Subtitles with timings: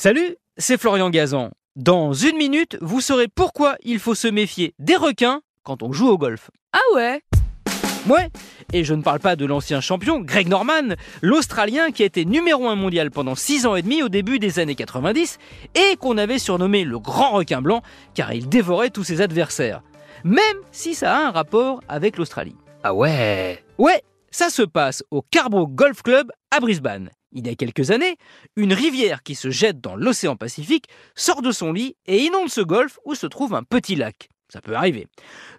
[0.00, 1.50] Salut, c'est Florian Gazan.
[1.74, 6.06] Dans une minute, vous saurez pourquoi il faut se méfier des requins quand on joue
[6.06, 6.52] au golf.
[6.72, 7.20] Ah ouais
[8.08, 8.28] Ouais,
[8.72, 12.68] et je ne parle pas de l'ancien champion Greg Norman, l'Australien qui a été numéro
[12.68, 15.38] 1 mondial pendant 6 ans et demi au début des années 90
[15.74, 17.82] et qu'on avait surnommé le grand requin blanc
[18.14, 19.82] car il dévorait tous ses adversaires.
[20.22, 20.38] Même
[20.70, 22.54] si ça a un rapport avec l'Australie.
[22.84, 27.10] Ah ouais Ouais, ça se passe au Carbo Golf Club à Brisbane.
[27.32, 28.16] Il y a quelques années,
[28.56, 32.62] une rivière qui se jette dans l'océan Pacifique sort de son lit et inonde ce
[32.62, 34.28] golfe où se trouve un petit lac.
[34.50, 35.06] Ça peut arriver.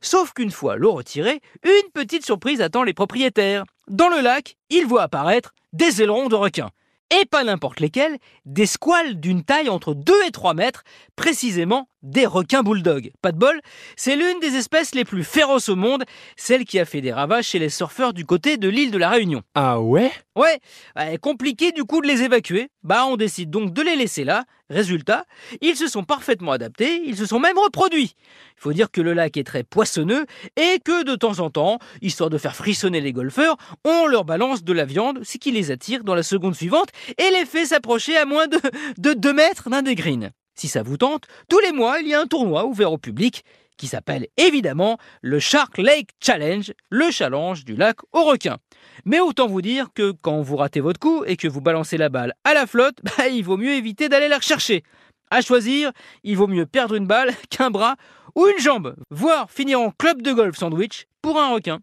[0.01, 3.63] Sauf qu'une fois l'eau retirée, une petite surprise attend les propriétaires.
[3.87, 6.71] Dans le lac, ils voient apparaître des ailerons de requins.
[7.11, 10.83] Et pas n'importe lesquels, des squales d'une taille entre 2 et 3 mètres,
[11.15, 13.11] précisément des requins bulldogs.
[13.21, 13.59] Pas de bol,
[13.95, 16.03] c'est l'une des espèces les plus féroces au monde,
[16.37, 19.09] celle qui a fait des ravages chez les surfeurs du côté de l'île de la
[19.09, 19.41] Réunion.
[19.55, 20.11] Ah ouais?
[20.39, 22.69] Ouais, compliqué du coup de les évacuer.
[22.81, 24.45] Bah on décide donc de les laisser là.
[24.69, 25.25] Résultat,
[25.59, 28.15] ils se sont parfaitement adaptés, ils se sont même reproduits.
[28.55, 31.79] Il faut dire que le lac est très poissonneux et que de temps en temps,
[32.01, 35.71] histoire de faire frissonner les golfeurs, on leur balance de la viande, ce qui les
[35.71, 38.59] attire dans la seconde suivante et les fait s'approcher à moins de,
[38.97, 40.29] de 2 mètres d'un des greens.
[40.55, 43.43] Si ça vous tente, tous les mois, il y a un tournoi ouvert au public
[43.79, 48.57] qui s'appelle évidemment le Shark Lake Challenge, le challenge du lac aux requins.
[49.05, 52.09] Mais autant vous dire que quand vous ratez votre coup et que vous balancez la
[52.09, 54.83] balle à la flotte, bah, il vaut mieux éviter d'aller la rechercher.
[55.31, 55.91] À choisir,
[56.23, 57.95] il vaut mieux perdre une balle qu'un bras
[58.35, 61.79] ou une jambe, voire finir en club de golf sandwich pour un requin.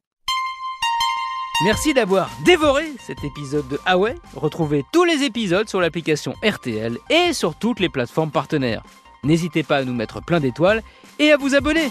[1.64, 4.14] Merci d'avoir dévoré cet épisode de Ah ouais.
[4.34, 8.82] Retrouvez tous les épisodes sur l'application RTL et sur toutes les plateformes partenaires.
[9.24, 10.82] N'hésitez pas à nous mettre plein d'étoiles
[11.18, 11.90] et à vous abonner.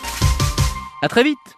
[1.02, 1.58] À très vite